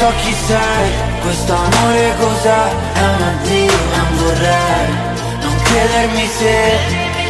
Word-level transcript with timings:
so 0.00 0.10
chi 0.22 0.32
sei, 0.32 0.90
questo 1.20 1.52
amore 1.52 2.14
cos'è? 2.18 2.64
È 2.94 3.04
un 3.16 3.22
addio, 3.30 3.78
un 4.00 4.16
vorrei 4.16 4.88
Non 5.42 5.56
credermi 5.62 6.26
se, 6.38 6.56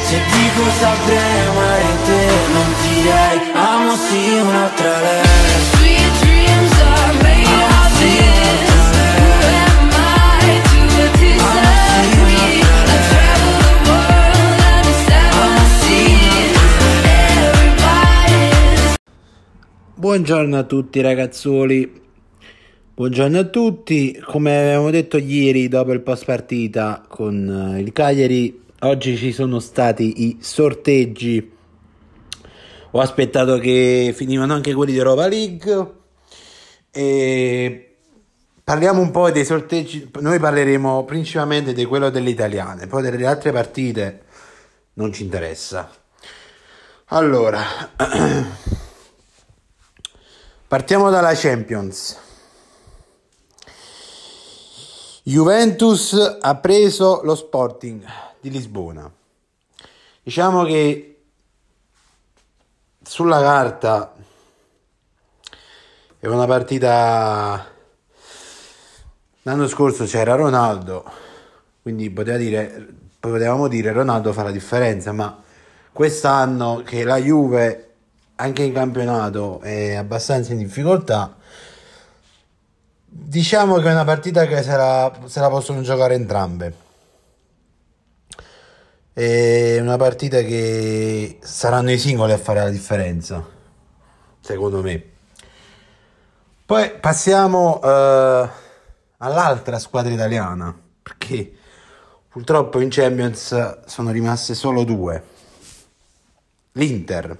se 0.06 0.16
dico 0.32 0.62
sapremo 0.78 1.60
eri 1.78 1.96
te 2.06 2.24
Non 2.54 2.68
direi, 2.82 3.38
amo 3.54 3.94
sì 4.06 4.22
un'altra 4.38 5.00
lei 5.00 5.26
Sweet 5.72 6.12
dreams 6.22 6.74
are 6.94 7.12
made 7.24 7.62
of 7.74 7.90
this. 7.98 8.71
Who 9.18 9.30
am 9.66 9.90
I 9.90 10.62
to 10.71 10.78
disagree? 11.18 12.62
I 12.62 12.98
travel 13.10 13.54
the 13.66 13.74
world 13.88 14.60
and 14.71 14.84
the 14.87 14.94
seven 15.08 15.58
seas. 15.80 16.55
Everybody's 17.48 18.95
Buongiorno 19.96 20.56
a 20.56 20.62
tutti 20.62 21.00
ragazzuoli, 21.00 21.98
buongiorno 23.01 23.38
a 23.38 23.45
tutti, 23.45 24.22
come 24.27 24.59
avevamo 24.59 24.90
detto 24.90 25.16
ieri 25.16 25.68
dopo 25.68 25.90
il 25.92 26.02
post 26.02 26.27
partita 26.27 27.02
con 27.09 27.74
eh, 27.74 27.80
il 27.80 27.92
Cagliari, 27.92 28.62
oggi 28.80 29.16
ci 29.16 29.32
sono 29.32 29.59
stati 29.59 30.26
i 30.26 30.36
sorteggi, 30.42 31.50
ho 32.90 33.00
aspettato 33.00 33.56
che 33.56 34.12
finivano 34.14 34.52
anche 34.52 34.74
quelli 34.74 34.92
di 34.92 34.98
Europa 34.98 35.26
League 35.28 35.92
e 36.90 37.96
parliamo 38.62 39.01
un 39.01 39.10
po' 39.10 39.30
dei 39.30 39.46
sorteggi, 39.46 40.10
noi 40.20 40.38
parleremo 40.38 41.02
principalmente 41.04 41.73
di 41.73 41.87
quello 41.87 42.10
delle 42.10 42.28
italiane, 42.28 42.87
poi 42.87 43.01
delle 43.01 43.24
altre 43.24 43.51
partite 43.51 44.24
non 44.92 45.10
ci 45.10 45.23
interessa. 45.23 45.90
Allora... 47.06 47.62
Partiamo 50.68 51.10
dalla 51.10 51.32
Champions. 51.34 52.28
Juventus 55.23 56.38
ha 56.40 56.57
preso 56.57 57.21
lo 57.24 57.35
Sporting 57.35 58.02
di 58.40 58.51
Lisbona. 58.51 59.10
Diciamo 60.23 60.65
che 60.65 61.23
sulla 63.02 63.40
carta 63.40 64.15
è 66.19 66.27
una 66.27 66.47
partita. 66.47 67.67
L'anno 69.43 69.69
scorso 69.69 70.05
c'era 70.05 70.35
Ronaldo, 70.37 71.05
quindi 71.83 72.11
dire, 72.11 72.89
potevamo 73.19 73.69
dire 73.69 73.93
Ronaldo 73.93 74.33
fa 74.33 74.43
la 74.43 74.51
differenza, 74.51 75.12
ma 75.12 75.43
quest'anno 75.93 76.83
che 76.84 77.05
la 77.05 77.17
Juve 77.19 77.95
anche 78.37 78.62
in 78.62 78.73
campionato 78.73 79.61
è 79.61 79.95
abbastanza 79.95 80.53
in 80.53 80.59
difficoltà. 80.59 81.37
Diciamo 83.12 83.78
che 83.78 83.89
è 83.89 83.92
una 83.92 84.05
partita 84.05 84.47
che 84.47 84.62
se 84.62 84.77
la, 84.77 85.12
se 85.25 85.41
la 85.41 85.48
possono 85.48 85.83
giocare 85.83 86.14
entrambe. 86.14 86.75
È 89.12 89.80
una 89.80 89.97
partita 89.97 90.41
che 90.42 91.38
saranno 91.42 91.91
i 91.91 91.98
singoli 91.98 92.31
a 92.31 92.38
fare 92.38 92.61
la 92.61 92.70
differenza, 92.70 93.44
secondo 94.41 94.81
me. 94.81 95.03
Poi 96.64 96.92
passiamo 97.00 97.83
eh, 97.83 98.48
all'altra 99.19 99.81
squadra 99.81 100.12
italiana, 100.12 100.72
perché 101.03 101.53
purtroppo 102.28 102.78
in 102.78 102.91
Champions 102.91 103.81
sono 103.86 104.12
rimaste 104.12 104.55
solo 104.55 104.84
due. 104.84 105.20
L'Inter. 106.72 107.36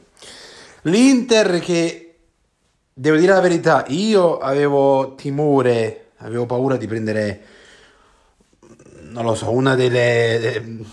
L'Inter 0.82 1.60
che, 1.60 2.09
devo 3.01 3.17
dire 3.17 3.33
la 3.33 3.41
verità, 3.41 3.87
io 3.89 4.37
avevo 4.37 5.15
timore, 5.15 6.11
avevo 6.19 6.45
paura 6.45 6.77
di 6.77 6.87
prendere, 6.87 7.45
non 9.05 9.25
lo 9.25 9.34
so, 9.34 9.51
una 9.51 9.75
delle, 9.75 10.84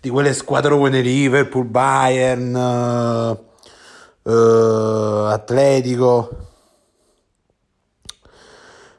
di 0.00 0.08
quelle 0.10 0.32
squadrone 0.32 1.00
Liverpool, 1.00 1.64
Bayern, 1.64 2.54
eh, 2.54 4.30
eh, 4.30 5.32
Atletico, 5.32 6.36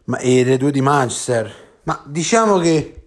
ma, 0.03 0.17
e 0.17 0.43
le 0.43 0.57
due 0.57 0.71
di 0.71 0.81
Manchester. 0.81 1.63
Ma 1.83 2.03
diciamo 2.05 2.57
che 2.57 3.03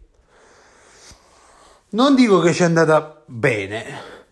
non 1.90 2.14
dico 2.14 2.40
che 2.40 2.54
ci 2.54 2.62
è 2.62 2.64
andata 2.64 3.22
bene, 3.26 3.84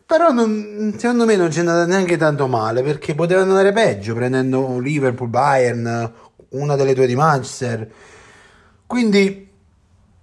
però 0.06 0.30
non- 0.30 0.94
secondo 0.96 1.24
me 1.24 1.34
non 1.36 1.50
ci 1.50 1.58
è 1.58 1.60
andata 1.60 1.84
neanche 1.84 2.16
tanto 2.16 2.46
male 2.46 2.82
perché 2.82 3.14
potevano 3.14 3.50
andare 3.50 3.72
peggio 3.72 4.14
prendendo 4.14 4.78
Liverpool, 4.78 5.28
Bayern, 5.28 6.12
una 6.50 6.76
delle 6.76 6.94
due 6.94 7.06
di 7.06 7.16
Manchester. 7.16 7.90
Quindi 8.86 9.50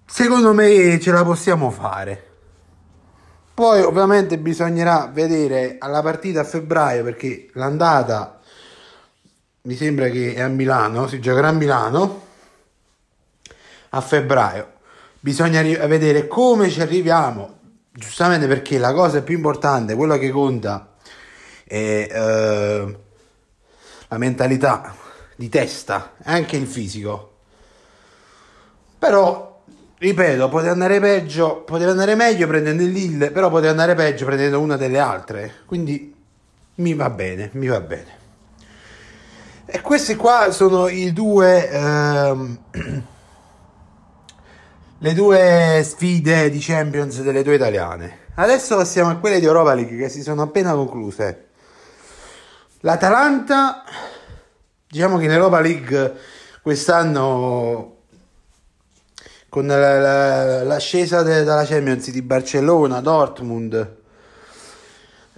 secondo 0.06 0.54
me 0.54 1.00
ce 1.02 1.12
la 1.12 1.24
possiamo 1.24 1.70
fare. 1.70 2.32
Poi 3.54 3.82
ovviamente 3.82 4.40
bisognerà 4.40 5.10
vedere 5.14 5.76
alla 5.80 6.02
partita 6.02 6.40
a 6.42 6.44
febbraio 6.44 7.04
perché 7.04 7.50
l'andata 7.54 8.40
mi 9.64 9.76
sembra 9.76 10.10
che 10.10 10.34
è 10.34 10.42
a 10.42 10.48
Milano, 10.48 11.08
si 11.08 11.20
giocherà 11.20 11.50
a 11.50 11.52
Milano 11.52 12.22
a 13.90 14.02
febbraio. 14.02 14.72
Bisogna 15.20 15.62
vedere 15.62 16.28
come 16.28 16.70
ci 16.70 16.82
arriviamo, 16.82 17.60
giustamente 17.94 18.48
perché 18.48 18.80
la 18.80 18.92
cosa 18.92 19.22
più 19.22 19.36
importante, 19.36 19.96
quello 19.96 20.18
che 20.18 20.30
conta 20.30 20.96
è 21.64 22.08
eh, 22.12 22.98
la 24.08 24.18
mentalità 24.18 24.96
di 25.36 25.48
testa 25.48 26.14
anche 26.24 26.58
il 26.58 26.66
fisico. 26.66 27.32
Però, 28.98 29.62
ripeto, 29.98 30.50
poteva 30.50 30.72
andare 30.72 31.00
peggio, 31.00 31.62
poteva 31.62 31.92
andare 31.92 32.16
meglio 32.16 32.48
prendendo 32.48 32.84
il 32.84 32.92
Lille, 32.92 33.32
però 33.32 33.50
poteva 33.50 33.72
andare 33.72 33.96
peggio 33.96 34.26
prendendo 34.26 34.60
una 34.60 34.78
delle 34.78 35.00
altre. 35.00 35.54
Quindi 35.66 36.16
mi 36.76 36.94
va 36.94 37.10
bene, 37.10 37.50
mi 37.54 37.68
va 37.68 37.82
bene. 37.82 38.22
E 39.66 39.82
questi 39.82 40.16
qua 40.16 40.52
sono 40.52 40.88
i 40.88 41.14
due... 41.14 41.70
ehm, 41.70 42.60
le 45.04 45.14
due 45.14 45.82
sfide 45.84 46.50
di 46.50 46.60
Champions 46.60 47.22
delle 47.24 47.44
due 47.44 47.56
italiane. 47.56 48.20
Adesso 48.36 48.78
passiamo 48.78 49.10
a 49.10 49.18
quelle 49.18 49.42
di 49.42 49.46
Europa 49.46 49.74
League 49.74 49.98
che 49.98 50.08
si 50.08 50.22
sono 50.22 50.44
appena 50.44 50.72
concluse. 50.72 51.48
L'Atalanta, 52.80 53.84
diciamo 54.88 55.18
che 55.18 55.26
in 55.26 55.32
Europa 55.32 55.60
League 55.60 56.14
quest'anno 56.62 57.98
con 59.50 59.68
la- 59.68 60.00
la- 60.00 60.64
l'ascesa 60.64 61.22
de- 61.22 61.44
dalla 61.44 61.66
Champions 61.66 62.10
di 62.10 62.22
Barcellona, 62.22 63.02
Dortmund 63.02 63.96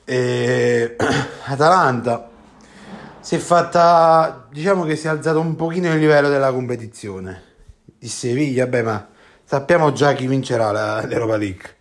e 0.05 0.95
Atalanta 1.45 2.29
si 3.19 3.33
è 3.33 3.39
fatta, 3.39 4.45
diciamo 4.51 4.83
che 4.83 4.95
si 4.95 5.07
è 5.07 5.09
alzato 5.09 5.39
un 5.39 5.55
pochino 5.55 5.91
il 5.91 5.97
livello 5.99 6.29
della 6.29 6.51
competizione. 6.51 7.41
Il 7.97 8.09
Sevilla, 8.11 8.67
beh, 8.67 8.83
ma 8.83 9.07
sappiamo 9.45 9.91
già 9.94 10.13
chi 10.13 10.28
vincerà 10.28 10.72
la- 10.72 11.06
l'Europa 11.06 11.38
League. 11.38 11.75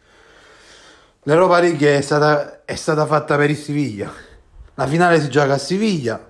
L'Europa 1.23 1.59
League 1.61 1.97
è 1.97 2.01
stata, 2.03 2.65
è 2.65 2.75
stata 2.75 3.07
fatta 3.07 3.37
per 3.37 3.51
il 3.51 3.57
Siviglia. 3.57 4.13
La 4.75 4.87
finale 4.87 5.21
si 5.21 5.29
gioca 5.29 5.55
a 5.55 5.59
Siviglia. 5.59 6.23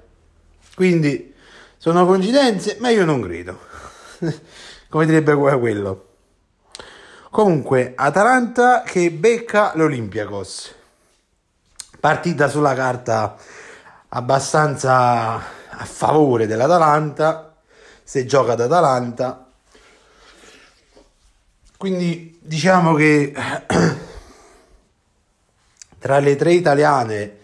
Quindi 0.75 1.35
sono 1.77 2.07
coincidenze, 2.07 2.77
ma 2.81 2.91
io 2.91 3.05
non 3.05 3.21
credo. 3.21 3.59
Come 4.89 5.07
direbbe 5.07 5.35
que- 5.35 5.59
quello. 5.59 6.09
Comunque, 7.31 7.95
Atalanta 7.97 8.83
che 8.83 9.11
becca 9.11 9.73
l'Olympiakos. 9.75 10.75
Partita 11.99 12.49
sulla 12.49 12.75
carta 12.75 13.37
abbastanza 14.11 15.35
a 15.35 15.85
favore 15.85 16.47
dell'Atalanta. 16.47 17.57
Se 18.05 18.25
gioca 18.25 18.53
ad 18.53 18.61
Atalanta. 18.61 19.44
Quindi 21.77 22.39
diciamo 22.41 22.95
che 22.95 23.35
tra 25.99 26.19
le 26.19 26.37
tre 26.37 26.53
italiane, 26.53 27.39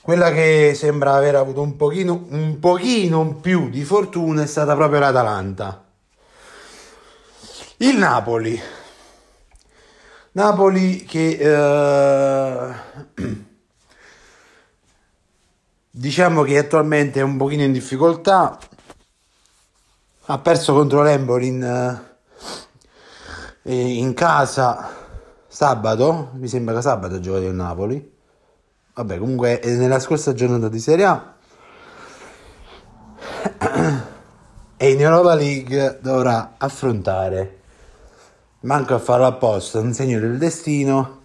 quella 0.00 0.32
che 0.32 0.72
sembra 0.74 1.14
aver 1.14 1.34
avuto 1.34 1.60
un 1.60 1.76
pochino, 1.76 2.26
un 2.30 2.58
pochino 2.58 3.34
più 3.34 3.68
di 3.68 3.84
fortuna 3.84 4.42
è 4.42 4.46
stata 4.46 4.74
proprio 4.74 5.00
l'Atalanta. 5.00 5.84
Il 7.78 7.96
Napoli. 7.96 8.60
Napoli 10.32 11.04
che 11.04 11.36
eh, 11.38 12.74
diciamo 15.90 16.42
che 16.42 16.58
attualmente 16.58 17.20
è 17.20 17.22
un 17.22 17.36
pochino 17.36 17.62
in 17.62 17.72
difficoltà. 17.72 18.58
Ha 20.30 20.38
perso 20.38 20.72
contro 20.72 21.02
l'Emboli 21.02 21.46
in, 21.48 21.62
eh, 21.62 22.17
in 23.74 24.14
casa 24.14 24.88
sabato, 25.46 26.30
mi 26.34 26.48
sembra 26.48 26.74
che 26.74 26.82
sabato 26.82 27.16
ha 27.16 27.20
giocato 27.20 27.44
il 27.44 27.54
Napoli. 27.54 28.16
Vabbè, 28.94 29.18
comunque 29.18 29.60
è 29.60 29.70
nella 29.76 30.00
scorsa 30.00 30.32
giornata 30.32 30.68
di 30.68 30.78
Serie 30.78 31.04
A. 31.04 31.34
e 34.76 34.90
in 34.90 35.00
Europa 35.00 35.34
League 35.34 35.98
dovrà 36.00 36.54
affrontare, 36.56 37.60
manco 38.60 38.94
a 38.94 38.98
farlo 38.98 39.26
apposta, 39.26 39.80
un 39.80 39.92
segno 39.92 40.18
del 40.18 40.38
destino, 40.38 41.16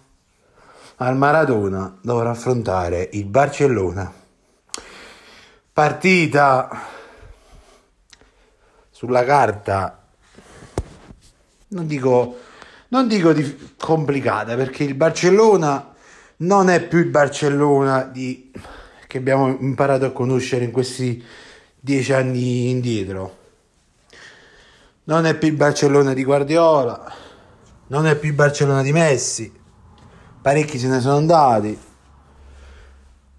al 0.96 1.16
Maradona 1.16 1.96
dovrà 2.02 2.30
affrontare 2.30 3.08
il 3.12 3.24
Barcellona. 3.24 4.12
Partita 5.72 6.68
sulla 8.90 9.24
carta, 9.24 10.03
non 11.74 11.86
dico, 11.88 12.38
non 12.88 13.08
dico 13.08 13.32
di- 13.32 13.72
complicata, 13.78 14.54
perché 14.54 14.84
il 14.84 14.94
Barcellona 14.94 15.92
non 16.38 16.70
è 16.70 16.80
più 16.86 16.98
il 16.98 17.06
Barcellona 17.08 18.04
di- 18.04 18.50
che 19.06 19.18
abbiamo 19.18 19.48
imparato 19.60 20.06
a 20.06 20.12
conoscere 20.12 20.64
in 20.64 20.70
questi 20.70 21.22
dieci 21.78 22.12
anni 22.12 22.70
indietro. 22.70 23.42
Non 25.04 25.26
è 25.26 25.36
più 25.36 25.48
il 25.48 25.54
Barcellona 25.54 26.14
di 26.14 26.24
Guardiola, 26.24 27.12
non 27.88 28.06
è 28.06 28.16
più 28.16 28.30
il 28.30 28.34
Barcellona 28.34 28.82
di 28.82 28.92
Messi, 28.92 29.52
parecchi 30.40 30.78
se 30.78 30.88
ne 30.88 31.00
sono 31.00 31.16
andati, 31.16 31.76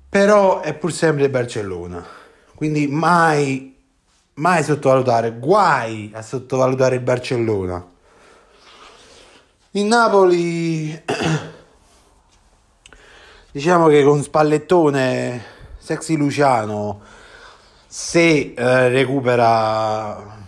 però 0.09 0.59
è 0.59 0.73
pur 0.75 0.91
sempre 0.91 1.23
il 1.23 1.29
Barcellona. 1.31 2.05
Quindi 2.53 2.88
mai, 2.88 3.75
mai 4.35 4.63
sottovalutare, 4.63 5.38
guai 5.39 6.11
a 6.13 6.21
sottovalutare 6.21 6.95
il 6.95 7.01
Barcellona. 7.01 7.93
Il 9.75 9.83
Napoli, 9.83 10.98
diciamo 13.51 13.88
che 13.88 14.06
con 14.06 14.24
Spallettone, 14.24 15.44
Sexy 15.77 16.16
Luciano, 16.16 17.01
se 17.86 18.54
eh, 18.56 18.88
recupera 18.88 20.44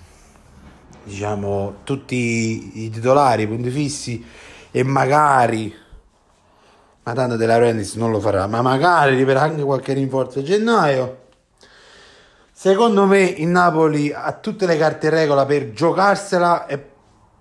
diciamo 1.04 1.80
tutti 1.84 2.86
i 2.86 2.90
titolari, 2.90 3.44
i 3.44 3.48
punti 3.48 3.70
fissi 3.70 4.26
e 4.72 4.84
magari 4.84 5.76
ma 7.04 7.12
tanto 7.12 7.36
della 7.36 7.58
Rendis 7.58 7.96
non 7.96 8.12
lo 8.12 8.22
farà, 8.22 8.48
ma 8.48 8.62
magari 8.62 9.12
arriverà 9.12 9.42
anche 9.42 9.64
qualche 9.64 9.92
rinforzo 9.92 10.40
a 10.40 10.44
gennaio. 10.44 11.26
Secondo 12.54 13.06
me 13.06 13.24
il 13.24 13.48
Napoli 13.48 14.10
ha 14.10 14.32
tutte 14.32 14.66
le 14.66 14.78
carte 14.78 15.08
in 15.08 15.14
regola 15.14 15.46
per 15.46 15.74
giocarsela 15.74 16.66
e 16.66 16.82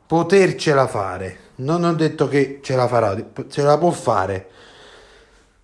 potercela 0.05 0.88
fare. 0.88 1.44
Non 1.56 1.85
ho 1.85 1.94
detto 1.94 2.29
che 2.29 2.61
ce 2.62 2.76
la 2.76 2.87
farà, 2.87 3.17
ce 3.49 3.62
la 3.62 3.79
può 3.79 3.91
fare. 3.91 4.50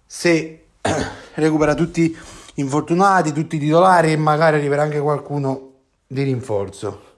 Se 0.06 0.65
recupera 1.35 1.75
tutti 1.75 2.17
infortunati, 2.55 3.33
tutti 3.33 3.56
i 3.56 3.59
titolari 3.59 4.12
e 4.12 4.17
magari 4.17 4.56
arriverà 4.56 4.83
anche 4.83 5.00
qualcuno 5.00 5.73
di 6.06 6.23
rinforzo. 6.23 7.11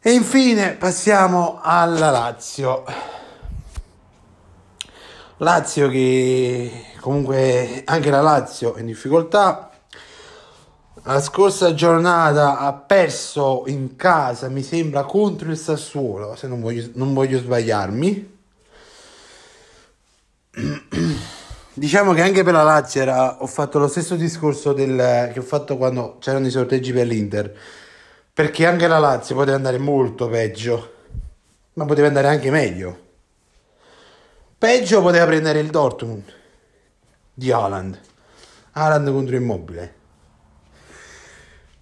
E 0.00 0.12
infine 0.12 0.72
passiamo 0.72 1.58
alla 1.60 2.10
Lazio. 2.10 2.84
Lazio 5.38 5.88
che 5.88 6.84
comunque 7.00 7.82
anche 7.84 8.10
la 8.10 8.20
Lazio 8.20 8.74
è 8.74 8.80
in 8.80 8.86
difficoltà. 8.86 9.71
La 11.04 11.20
scorsa 11.20 11.74
giornata 11.74 12.58
ha 12.58 12.72
perso 12.74 13.64
in 13.66 13.96
casa, 13.96 14.48
mi 14.48 14.62
sembra, 14.62 15.02
contro 15.02 15.50
il 15.50 15.56
Sassuolo, 15.56 16.36
se 16.36 16.46
non 16.46 16.60
voglio, 16.60 16.90
non 16.94 17.12
voglio 17.12 17.38
sbagliarmi. 17.38 18.38
Diciamo 21.74 22.12
che 22.12 22.22
anche 22.22 22.44
per 22.44 22.52
la 22.52 22.62
Lazio 22.62 23.00
era- 23.02 23.42
ho 23.42 23.46
fatto 23.48 23.80
lo 23.80 23.88
stesso 23.88 24.14
discorso 24.14 24.72
del- 24.72 25.30
che 25.32 25.40
ho 25.40 25.42
fatto 25.42 25.76
quando 25.76 26.18
c'erano 26.20 26.46
i 26.46 26.50
sorteggi 26.50 26.92
per 26.92 27.06
l'Inter. 27.08 27.52
Perché 28.32 28.64
anche 28.64 28.86
la 28.86 28.98
Lazio 28.98 29.34
poteva 29.34 29.56
andare 29.56 29.78
molto 29.78 30.28
peggio, 30.28 30.92
ma 31.74 31.84
poteva 31.84 32.06
andare 32.06 32.28
anche 32.28 32.50
meglio. 32.50 33.00
Peggio 34.56 35.02
poteva 35.02 35.26
prendere 35.26 35.58
il 35.58 35.70
Dortmund 35.70 36.22
di 37.34 37.50
Haaland. 37.50 37.98
Haaland 38.72 39.10
contro 39.10 39.34
Immobile. 39.34 40.00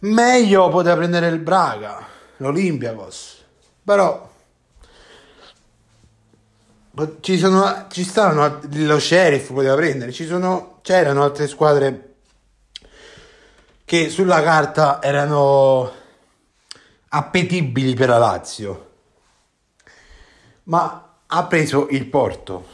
Meglio 0.00 0.68
poteva 0.70 0.96
prendere 0.96 1.28
il 1.28 1.38
Braga, 1.38 2.06
l'Olympiakos. 2.38 3.44
Però 3.84 4.28
ci 7.20 7.38
sono 7.38 7.86
ci 7.90 8.04
stanno 8.04 8.60
lo 8.70 8.98
Sheriff 8.98 9.52
poteva 9.52 9.74
prendere, 9.74 10.12
sono 10.12 10.78
c'erano 10.82 11.22
altre 11.22 11.46
squadre 11.46 12.14
che 13.84 14.08
sulla 14.08 14.42
carta 14.42 15.02
erano 15.02 15.90
appetibili 17.08 17.94
per 17.94 18.08
la 18.08 18.18
Lazio. 18.18 18.90
Ma 20.64 21.14
ha 21.26 21.44
preso 21.46 21.88
il 21.88 22.06
Porto 22.06 22.66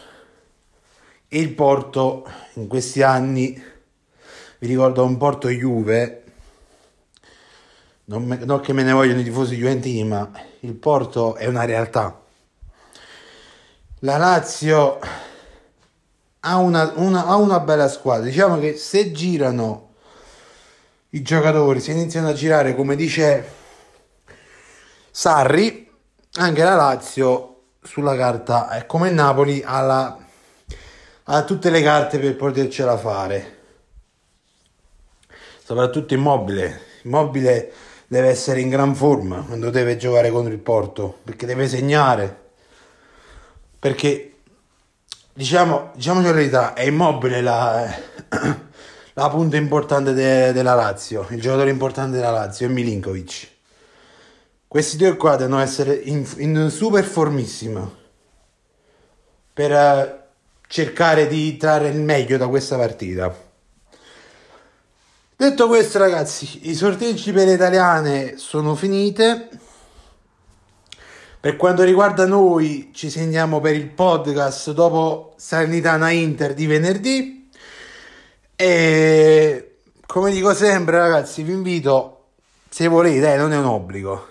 e 1.29 1.41
il 1.41 1.53
Porto 1.53 2.31
in 2.55 2.69
questi 2.69 3.03
anni 3.03 3.63
vi 4.59 4.67
ricordo 4.67 5.05
un 5.05 5.17
Porto 5.17 5.49
Juve 5.49 6.26
non, 8.07 8.25
me- 8.25 8.45
non 8.45 8.61
che 8.61 8.73
me 8.73 8.83
ne 8.83 8.93
vogliono 8.93 9.21
i 9.21 9.25
tifosi 9.25 9.57
juventini 9.57 10.05
ma 10.05 10.31
il 10.61 10.75
Porto 10.75 11.35
è 11.37 11.47
una 11.47 11.65
realtà. 11.65 12.21
La 14.01 14.17
Lazio 14.17 14.99
ha 16.41 16.57
una, 16.57 16.93
una- 16.97 17.27
ha 17.27 17.37
una 17.37 17.61
bella 17.61 17.89
squadra. 17.89 18.27
Diciamo 18.27 18.59
che 18.59 18.77
se 18.77 19.11
girano 19.13 19.95
i 21.11 21.23
giocatori 21.23 21.81
se 21.81 21.93
iniziano 21.93 22.29
a 22.29 22.33
girare 22.33 22.75
come 22.75 22.95
dice 22.97 23.53
Sarri 25.11 25.91
anche 26.35 26.63
la 26.63 26.75
Lazio 26.75 27.53
sulla 27.83 28.17
carta 28.17 28.69
è 28.69 28.85
come 28.87 29.11
Napoli 29.11 29.63
ha, 29.65 29.81
la- 29.81 30.19
ha 31.25 31.45
tutte 31.45 31.71
le 31.71 31.83
carte 31.83 32.19
per 32.19 32.37
potercela 32.37 32.97
fare. 32.99 33.55
Soprattutto 35.65 36.15
immobile. 36.15 36.83
Immobile 37.03 37.73
deve 38.07 38.29
essere 38.29 38.61
in 38.61 38.69
gran 38.69 38.95
forma 38.95 39.41
quando 39.41 39.71
deve 39.71 39.97
giocare 39.97 40.31
contro 40.31 40.53
il 40.53 40.59
Porto 40.59 41.19
perché 41.25 41.47
deve 41.47 41.69
segnare 41.69 42.45
perché 43.79 44.35
diciamo 45.33 45.91
diciamoci 45.95 46.27
la 46.27 46.33
verità 46.33 46.75
è 46.75 46.83
immobile 46.83 47.41
la, 47.41 47.85
la 49.15 49.29
punta 49.29 49.57
importante 49.57 50.13
de- 50.13 50.53
della 50.53 50.75
Lazio 50.75 51.27
il 51.31 51.41
giocatore 51.41 51.71
importante 51.71 52.17
della 52.17 52.31
Lazio 52.31 52.67
è 52.67 52.71
Milinkovic 52.71 53.55
questi 54.69 54.97
due 54.97 55.17
qua 55.17 55.37
devono 55.37 55.61
essere 55.61 55.95
in, 55.95 56.27
in 56.39 56.69
super 56.71 57.05
formissima 57.05 58.05
per 59.57 59.73
eh, 59.73 60.25
cercare 60.69 61.27
di 61.27 61.57
trarre 61.57 61.89
il 61.89 61.99
meglio 61.99 62.37
da 62.37 62.47
questa 62.47 62.77
partita. 62.77 63.35
Detto 65.39 65.69
questo, 65.69 65.99
ragazzi, 65.99 66.71
i 66.71 66.75
sorteggi 66.75 67.31
per 67.31 67.45
le 67.45 67.53
italiane 67.53 68.39
sono 68.39 68.75
finite. 68.75 69.51
Per 71.39 71.57
quanto 71.57 71.83
riguarda 71.83 72.25
noi, 72.25 72.89
ci 72.95 73.11
segniamo 73.11 73.61
per 73.61 73.75
il 73.75 73.87
podcast 73.91 74.73
dopo 74.73 75.35
Salernitana 75.37 76.09
Inter 76.09 76.55
di 76.55 76.65
venerdì. 76.65 77.51
E 78.57 79.77
come 80.07 80.31
dico 80.31 80.55
sempre, 80.55 80.97
ragazzi, 80.97 81.43
vi 81.43 81.53
invito, 81.53 82.29
se 82.71 82.89
volete, 82.89 83.35
eh, 83.35 83.37
non 83.37 83.53
è 83.53 83.59
un 83.59 83.67
obbligo, 83.67 84.29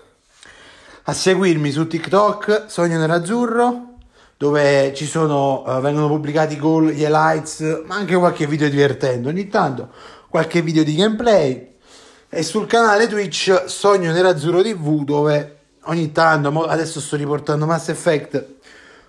a 1.04 1.14
seguirmi 1.14 1.70
su 1.70 1.86
TikTok, 1.86 2.64
Sogno 2.66 2.98
Nerazzurro, 2.98 3.98
dove 4.38 4.92
ci 4.96 5.06
sono, 5.06 5.64
eh, 5.68 5.80
vengono 5.82 6.08
pubblicati 6.08 6.56
i 6.56 6.58
gol, 6.58 6.90
gli 6.90 7.04
highlights, 7.04 7.84
ma 7.86 7.94
anche 7.94 8.16
qualche 8.16 8.48
video 8.48 8.68
divertente, 8.70 9.30
ogni 9.30 9.48
tanto 9.50 10.14
qualche 10.36 10.62
video 10.62 10.84
di 10.84 10.96
gameplay. 10.96 11.76
E 12.28 12.44
sul 12.44 12.68
canale 12.68 13.08
Twitch 13.08 13.64
Sogno 13.68 14.12
Nerazzurro 14.12 14.62
TV, 14.62 15.06
dove 15.06 15.60
ogni 15.84 16.12
tanto, 16.12 16.66
adesso 16.66 17.00
sto 17.00 17.16
riportando 17.16 17.66
Mass 17.66 17.88
Effect, 17.88 18.46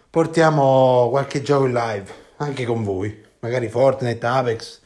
portiamo 0.09 1.09
qualche 1.11 1.43
gioco 1.43 1.67
in 1.67 1.73
live, 1.73 2.05
anche 2.37 2.65
con 2.65 2.85
voi, 2.85 3.25
magari 3.41 3.69
Fortnite, 3.69 4.25
Apex, 4.25 4.81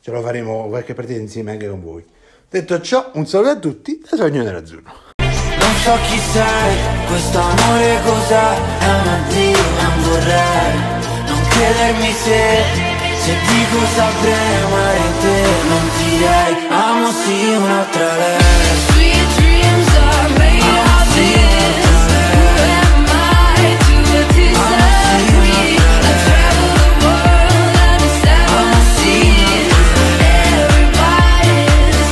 ce 0.00 0.10
lo 0.10 0.22
faremo 0.22 0.68
qualche 0.68 0.94
partita 0.94 1.20
insieme 1.20 1.50
anche 1.50 1.68
con 1.68 1.82
voi. 1.82 2.02
Detto 2.48 2.80
ciò, 2.80 3.10
un 3.14 3.26
saluto 3.26 3.50
a 3.50 3.56
tutti 3.56 4.02
da 4.08 4.16
Sogno 4.16 4.42
Nerazzurro. 4.42 4.90
Non 5.18 5.74
so 5.82 5.92
chi 6.08 6.18
sei, 6.18 6.76
questo 7.08 7.38
amore 7.38 8.00
cos'è, 8.04 8.54
è 8.78 8.88
un 8.88 9.06
addio, 9.06 9.58
non 9.82 10.02
vorrei 10.02 11.02
Non 11.26 11.48
chiedermi 11.50 12.12
se, 12.12 12.93
c'è 13.24 13.40
chi 13.40 13.66
cosa 13.72 13.86
saprei 13.86 14.62
amare 14.64 15.12
te 15.22 15.44
Non 15.66 15.90
direi 15.96 16.66
amo 16.68 17.10
sì 17.10 17.54
un'altra 17.56 18.16
lei 18.16 19.23